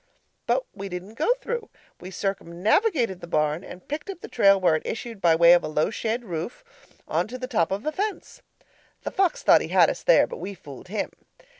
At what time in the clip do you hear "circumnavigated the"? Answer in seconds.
2.09-3.27